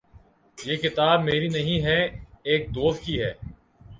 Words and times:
یہ 0.57 0.75
کتاب 0.75 1.23
میری 1.23 1.47
نہیں 1.47 1.81
ہے۔ 1.81 1.99
ایک 2.43 2.75
دوست 2.75 3.03
کی 3.03 3.21
ہے 3.21 3.33